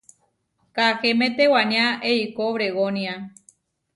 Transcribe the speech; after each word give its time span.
Kahéme 0.75 1.27
tewaniá 1.37 1.87
eikó 2.09 2.43
Obregónia. 2.51 3.13